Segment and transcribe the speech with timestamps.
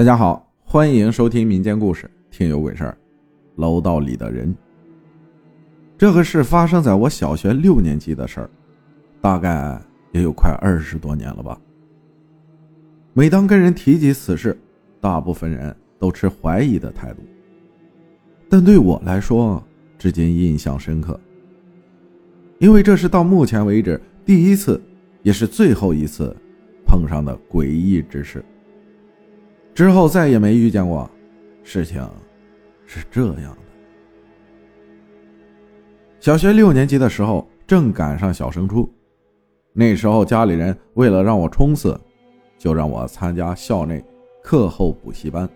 [0.00, 2.96] 大家好，欢迎收听民间故事《听有鬼事儿》。
[3.60, 4.56] 楼道里的人，
[5.98, 8.50] 这个事发生在我小学六年级的事儿，
[9.20, 9.78] 大概
[10.12, 11.60] 也有快二十多年了吧。
[13.12, 14.58] 每当跟人提及此事，
[15.02, 17.18] 大部分人都持怀疑的态度，
[18.48, 19.62] 但对我来说，
[19.98, 21.20] 至今印象深刻，
[22.58, 24.80] 因为这是到目前为止第一次，
[25.22, 26.34] 也是最后一次
[26.86, 28.42] 碰上的诡异之事。
[29.80, 31.10] 之后再也没遇见过，
[31.62, 32.06] 事情
[32.84, 33.56] 是这样的。
[36.20, 38.86] 小学六年级的时候，正赶上小升初，
[39.72, 41.98] 那时候家里人为了让我冲刺，
[42.58, 44.04] 就让我参加校内
[44.44, 45.48] 课后补习班，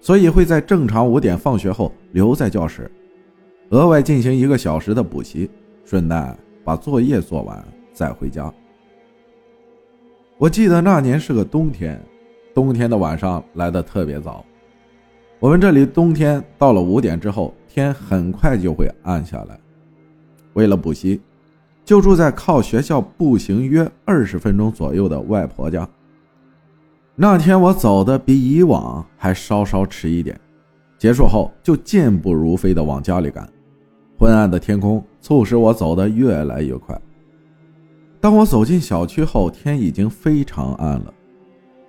[0.00, 2.90] 所以会在正常五点放学后留在教室，
[3.68, 5.50] 额外进行一个小时的补习，
[5.84, 6.34] 顺带
[6.64, 8.50] 把作业做完再回家。
[10.38, 12.00] 我记得那年是个冬天。
[12.56, 14.42] 冬天的晚上来的特别早，
[15.38, 19.60] 我们这里冬天到了五点之后，天很快就会暗下来。
[20.54, 21.20] 为了补习，
[21.84, 25.86] 就住在靠学校步行约二十分钟左右的外婆家。
[27.14, 30.40] 那天我走的比以往还稍稍迟一点，
[30.96, 33.46] 结束后就健步如飞的往家里赶。
[34.18, 36.98] 昏暗的天空促使我走得越来越快。
[38.18, 41.12] 当我走进小区后，天已经非常暗了。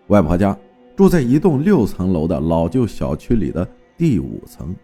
[0.08, 0.58] 外婆家
[0.96, 4.76] 住在一栋六层楼的老旧小区里的第五层。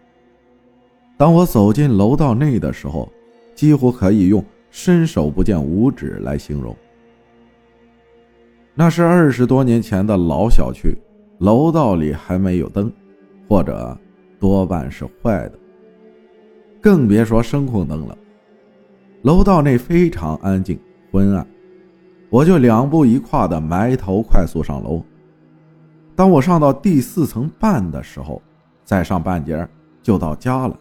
[1.16, 3.10] 当我走进楼道内的时候，
[3.54, 6.76] 几乎可以用“伸手不见五指”来形容。
[8.74, 10.96] 那是二十多年前的老小区，
[11.38, 12.92] 楼道里还没有灯，
[13.48, 13.96] 或者
[14.40, 15.52] 多半是坏的，
[16.80, 18.18] 更别说声控灯了。
[19.22, 20.78] 楼道内非常安静
[21.10, 21.46] 昏暗，
[22.28, 25.02] 我就两步一跨的埋头快速上楼。
[26.16, 28.40] 当我上到第四层半的时候，
[28.84, 29.66] 再上半截
[30.02, 30.78] 就到家了。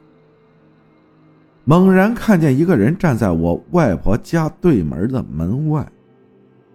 [1.64, 5.88] 猛然看见一个人站在我外婆家对门的门外，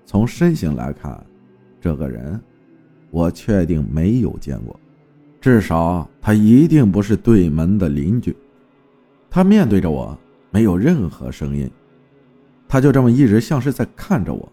[0.05, 1.23] 从身形来看，
[1.81, 2.41] 这个人
[3.11, 4.79] 我确定没有见过，
[5.41, 8.35] 至少他一定不是对门的邻居。
[9.31, 10.19] 他面对着我，
[10.51, 11.71] 没有任何声音，
[12.67, 14.51] 他就这么一直像是在看着我。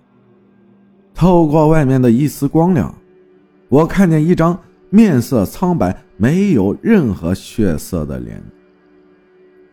[1.13, 2.94] 透过外面的一丝光亮。
[3.68, 4.59] 我看见一张
[4.90, 8.42] 面色苍白、没有任何血色的脸。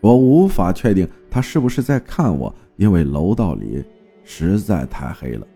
[0.01, 3.85] 我无法确定他是不是在看我，因为楼道里
[4.25, 5.47] 实在太黑了。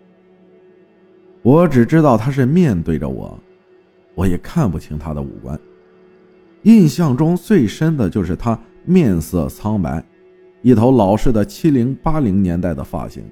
[1.43, 3.39] 我只知道他是面对着我，
[4.15, 5.59] 我也看不清他的五官。
[6.63, 10.05] 印象中最深的就是他面色苍白，
[10.63, 13.25] 一头老式的七零八零年代的发型，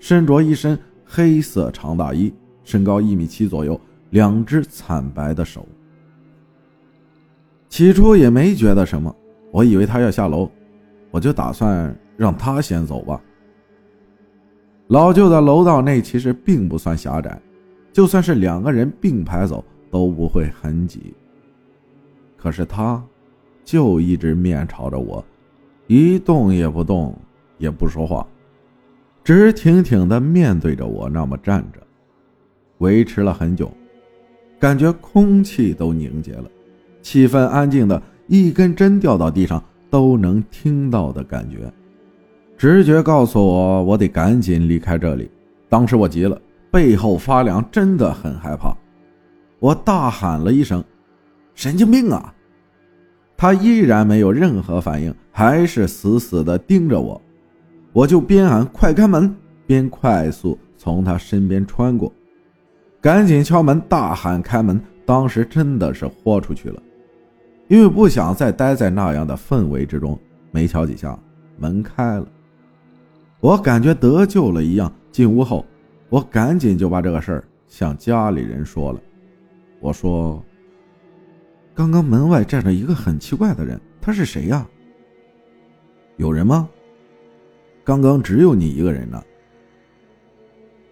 [0.00, 2.32] 身着一身黑色长大衣，
[2.64, 3.80] 身高一米七左右。
[4.10, 5.66] 两只惨白的手。
[7.68, 9.14] 起初也没觉得什么，
[9.50, 10.50] 我以为他要下楼，
[11.10, 13.20] 我就打算让他先走吧。
[14.88, 17.40] 老旧的楼道内其实并不算狭窄，
[17.92, 21.12] 就算是两个人并排走都不会很挤。
[22.36, 23.02] 可是他，
[23.64, 25.22] 就一直面朝着我，
[25.88, 27.18] 一动也不动，
[27.58, 28.24] 也不说话，
[29.24, 31.80] 直挺挺的面对着我那么站着，
[32.78, 33.70] 维持了很久。
[34.58, 36.44] 感觉空气都凝结了，
[37.02, 41.72] 气氛安静的一根针掉到地上都能听到的感觉。
[42.56, 45.30] 直觉告诉我，我得赶紧离开这里。
[45.68, 46.40] 当时我急了，
[46.70, 48.74] 背后发凉，真的很害怕。
[49.58, 50.82] 我大喊了一声
[51.54, 52.32] ：“神经病啊！”
[53.36, 57.20] 他依然没有任何反应，还是死死地盯着我。
[57.92, 59.34] 我就边喊“快开门”，
[59.66, 62.10] 边快速从他身边穿过。
[63.06, 64.82] 赶紧敲门，大喊开门！
[65.04, 66.82] 当时真的是豁出去了，
[67.68, 70.18] 因为不想再待在那样的氛围之中。
[70.50, 71.16] 没敲几下，
[71.56, 72.26] 门开了，
[73.38, 74.92] 我感觉得救了一样。
[75.12, 75.64] 进屋后，
[76.08, 79.00] 我赶紧就把这个事儿向家里人说了。
[79.78, 80.42] 我说
[81.76, 84.66] ：“刚刚门外站着一个很奇怪的人，他是谁呀？
[86.16, 86.68] 有人吗？
[87.84, 89.22] 刚刚只有你一个人呢。”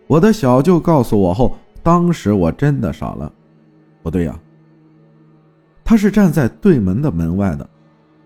[0.07, 1.59] 我的小舅告诉我后。
[1.85, 3.31] 当时我真的傻了，
[4.03, 4.41] 不对呀。
[5.85, 7.69] 他是站在对门的门外的，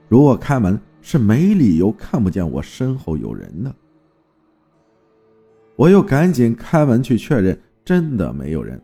[0.09, 3.75] 如果开门是没理由看不见我身后有人的。
[5.75, 8.81] 我又赶紧开门去确认，真的没有人，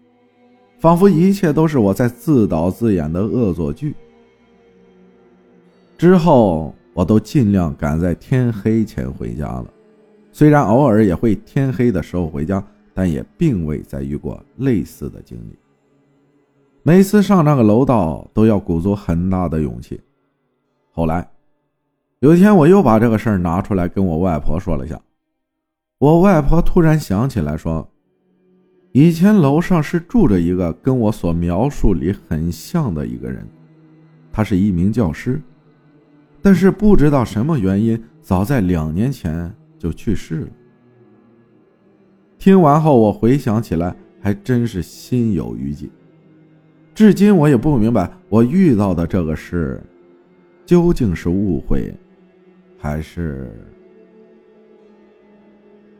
[0.81, 3.94] 仿佛一切都是我在自导自演的恶作剧。
[5.97, 9.67] 之后我都尽量赶在天黑前回家了，
[10.32, 12.61] 虽然偶尔也会天黑的时候回家。
[12.94, 15.58] 但也并未再遇过类似的经历。
[16.82, 20.00] 每次上那个楼道都要鼓足很大的勇气。
[20.93, 21.29] 后来，
[22.20, 25.00] 有一天我又把这个事儿拿出来跟我外婆说了下，
[25.99, 27.91] 我外婆突然想起来说，
[28.93, 33.44] 以前楼上是住着一个跟我所描述里很像的一个人，
[34.31, 35.43] 他是一名教师，
[36.40, 40.49] 但是不知道什么原因，早在两年前就去世了。
[42.44, 45.91] 听完后，我回想起来，还真是心有余悸。
[46.94, 49.82] 至今我也不明白，我遇到的这个事。
[50.67, 51.91] 究竟是误会，
[52.76, 53.50] 还是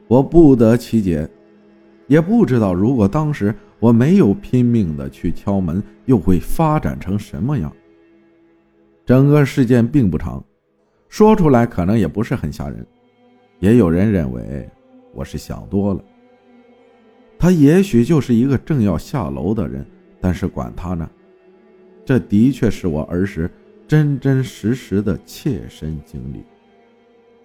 [0.07, 1.27] 我不得其解？
[2.09, 7.75] 也不知道，如果当时我没有拼命的去敲门，又会发展成什么样？
[9.07, 10.45] 整个事件并不长，
[11.09, 12.87] 说出来可能也不是很吓人。
[13.61, 14.69] 也有人认为
[15.15, 16.05] 我是想多了。
[17.39, 19.87] 他也许就是一个正要下楼的人，
[20.21, 21.09] 但是管他呢。
[22.05, 23.51] 这的确是我儿时。
[23.87, 26.43] 真真实实的切身经历，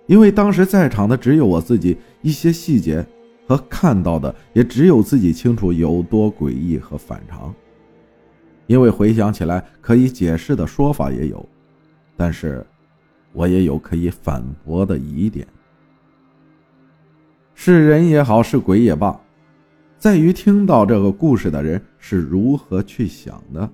[0.07, 3.05] 因为当时在场的只有我自己，一些细节
[3.45, 7.53] 和看到的也只有自己清楚有多诡异和反常。
[8.67, 11.45] 因为回想起来可以解释的说法也有，
[12.15, 12.65] 但是
[13.33, 15.45] 我也有可以反驳的疑点。
[17.53, 19.19] 是人也好，是鬼也罢，
[19.99, 23.69] 在于听到这个故事的人是如何去想的。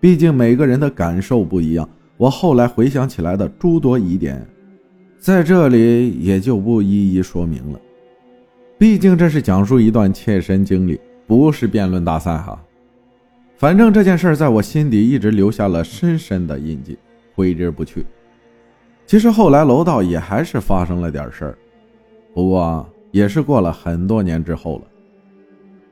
[0.00, 1.86] 毕竟每个人的感受不一样，
[2.16, 4.42] 我后来回想起来的诸多疑点，
[5.18, 7.78] 在这里也就不一一说明了。
[8.78, 12.58] 毕竟这是讲述一段切身经历，不是辩论大赛哈。
[13.58, 16.96] 反正这件事在我心底一直留下了深深的印记，
[17.34, 18.06] 挥之不去。
[19.04, 21.58] 其实后来楼道也还是发生了点事儿，
[22.32, 24.84] 不过也是过了很多年之后了，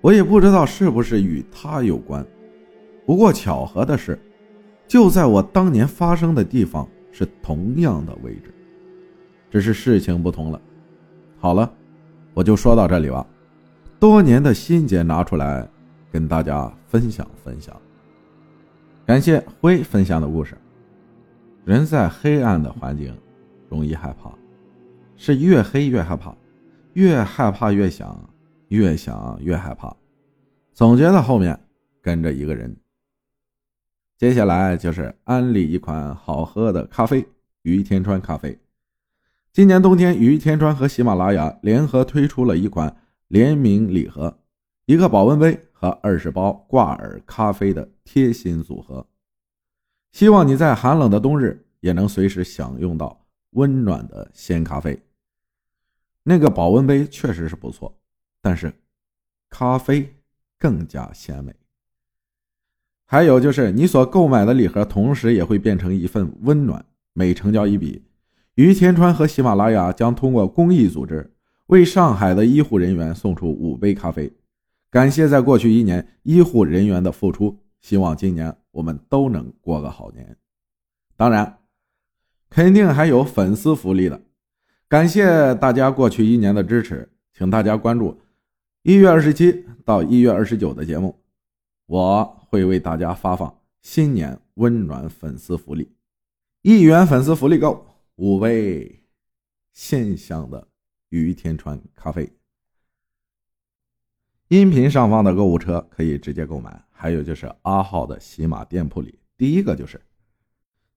[0.00, 2.24] 我也不知道是不是与他有关。
[3.04, 4.18] 不过巧合的是，
[4.86, 8.54] 就在我当年发生的地方是同样的位置，
[9.50, 10.60] 只是事情不同了。
[11.38, 11.72] 好了，
[12.34, 13.26] 我就说到这里吧。
[13.98, 15.68] 多年的心结拿出来
[16.12, 17.74] 跟大家分享分享。
[19.04, 20.56] 感谢辉分享的故事。
[21.64, 23.12] 人在黑暗的环境
[23.68, 24.30] 容易害怕，
[25.16, 26.34] 是越黑越害怕，
[26.92, 28.18] 越害怕越想，
[28.68, 29.94] 越想越害怕。
[30.72, 31.58] 总觉得后面
[32.00, 32.76] 跟着一个人。
[34.16, 37.26] 接下来就是安利一款好喝的咖啡——
[37.62, 38.58] 于天川咖啡。
[39.52, 42.96] 今年冬天，于天川和喜马拉雅联合推出了一款
[43.28, 44.38] 联名礼盒，
[44.86, 49.06] 一个保温杯和二十包挂耳咖啡的贴心组合。
[50.12, 55.00] 希望你在寒冷的冬日也能随时享用到温暖的鲜咖啡。
[56.22, 57.96] 那个保温杯确实是不错，
[58.40, 58.72] 但是
[59.50, 60.14] 咖啡
[60.58, 61.54] 更加鲜美。
[63.04, 66.84] 还有就是，你所购买的礼盒，同时也会变成一份温暖。
[67.14, 68.04] 每成交一笔，
[68.54, 71.34] 于天川和喜马拉雅将通过公益组织
[71.66, 74.32] 为上海的医护人员送出五杯咖啡，
[74.88, 77.58] 感谢在过去一年医护人员的付出。
[77.80, 80.36] 希望今年我们都能过个好年。
[81.16, 81.58] 当然，
[82.50, 84.20] 肯定还有粉丝福利的，
[84.86, 88.20] 感谢大家过去一年的支持，请大家关注
[88.82, 91.18] 一月二十七到一月二十九的节目，
[91.86, 92.34] 我。
[92.50, 95.92] 会为大家发放新年温暖粉丝福利，
[96.62, 97.86] 一元粉丝福利购
[98.16, 99.04] 五杯
[99.74, 100.66] 现香的
[101.10, 102.32] 于天川咖啡。
[104.48, 110.00] 音频上方的购物车可以直接购买，还有就是阿浩的喜马店铺里，第一个就是，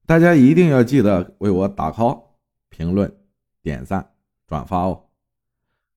[0.05, 2.23] 大家一定要记得为我打 call、
[2.69, 3.13] 评论、
[3.61, 4.09] 点赞、
[4.47, 5.09] 转发哦！